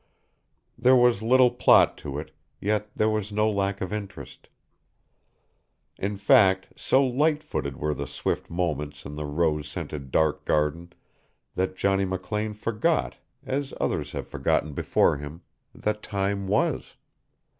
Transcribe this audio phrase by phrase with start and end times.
[0.79, 4.49] There was little plot to it, yet there was no lack of interest.
[5.99, 10.91] In fact so light footed were the swift moments in the rose scented dark garden
[11.53, 15.43] that Johnny McLean forgot, as others have forgotten before him,
[15.75, 16.95] that time was.